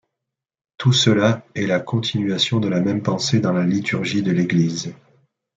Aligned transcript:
Tout 0.79 0.93
cela 0.93 1.45
est 1.53 1.67
la 1.67 1.79
continuation 1.79 2.59
de 2.59 2.67
la 2.67 2.79
même 2.81 3.03
pensée 3.03 3.39
dans 3.39 3.53
la 3.53 3.67
liturgie 3.67 4.23
de 4.23 4.31
l'Église. 4.31 4.95